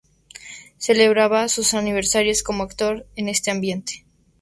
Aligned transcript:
Celebraba 0.79 1.47
sus 1.47 1.75
aniversarios 1.75 2.41
como 2.41 2.63
actor 2.63 3.05
en 3.15 3.29
este 3.29 3.51
ambiente. 3.51 4.03